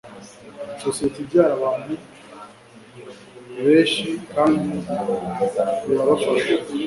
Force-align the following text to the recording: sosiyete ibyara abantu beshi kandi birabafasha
sosiyete 0.81 1.17
ibyara 1.23 1.53
abantu 1.59 1.93
beshi 3.65 4.07
kandi 4.33 4.59
birabafasha 5.85 6.41